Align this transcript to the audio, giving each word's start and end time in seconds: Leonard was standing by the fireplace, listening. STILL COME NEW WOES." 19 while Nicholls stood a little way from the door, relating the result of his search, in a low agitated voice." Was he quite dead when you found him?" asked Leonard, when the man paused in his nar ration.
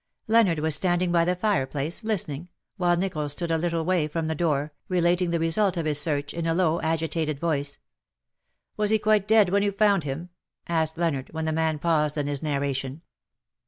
Leonard 0.27 0.57
was 0.57 0.73
standing 0.73 1.11
by 1.11 1.23
the 1.23 1.35
fireplace, 1.35 2.03
listening. 2.03 2.47
STILL 2.47 2.47
COME 2.47 2.55
NEW 2.55 2.55
WOES." 2.55 2.79
19 2.79 2.79
while 2.79 2.97
Nicholls 3.05 3.31
stood 3.33 3.51
a 3.51 3.57
little 3.59 3.85
way 3.85 4.07
from 4.07 4.25
the 4.25 4.33
door, 4.33 4.73
relating 4.89 5.29
the 5.29 5.37
result 5.39 5.77
of 5.77 5.85
his 5.85 6.01
search, 6.01 6.33
in 6.33 6.47
a 6.47 6.55
low 6.55 6.81
agitated 6.81 7.39
voice." 7.39 7.77
Was 8.77 8.89
he 8.89 8.97
quite 8.97 9.27
dead 9.27 9.49
when 9.49 9.61
you 9.61 9.71
found 9.71 10.03
him?" 10.03 10.29
asked 10.67 10.97
Leonard, 10.97 11.29
when 11.33 11.45
the 11.45 11.51
man 11.51 11.77
paused 11.77 12.17
in 12.17 12.25
his 12.25 12.41
nar 12.41 12.59
ration. 12.59 13.03